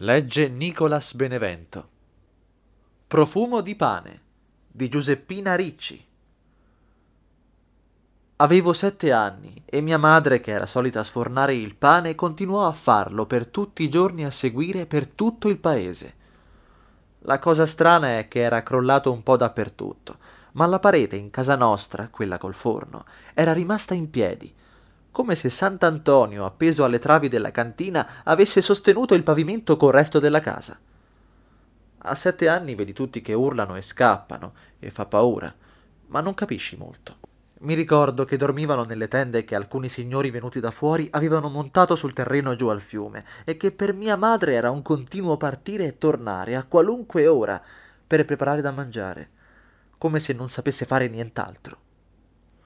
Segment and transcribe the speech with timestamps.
[0.00, 1.88] Legge Nicolas Benevento.
[3.08, 4.20] Profumo di pane
[4.68, 6.06] di Giuseppina Ricci.
[8.36, 13.26] Avevo sette anni e mia madre, che era solita sfornare il pane, continuò a farlo
[13.26, 16.14] per tutti i giorni a seguire per tutto il paese.
[17.22, 20.18] La cosa strana è che era crollato un po' dappertutto,
[20.52, 23.04] ma la parete in casa nostra, quella col forno,
[23.34, 24.54] era rimasta in piedi,
[25.10, 30.40] come se Sant'Antonio, appeso alle travi della cantina, avesse sostenuto il pavimento col resto della
[30.40, 30.78] casa.
[31.98, 35.52] A sette anni vedi tutti che urlano e scappano, e fa paura,
[36.06, 37.16] ma non capisci molto.
[37.60, 42.12] Mi ricordo che dormivano nelle tende che alcuni signori venuti da fuori avevano montato sul
[42.12, 46.54] terreno giù al fiume, e che per mia madre era un continuo partire e tornare
[46.54, 47.60] a qualunque ora
[48.06, 49.30] per preparare da mangiare,
[49.98, 51.86] come se non sapesse fare nient'altro.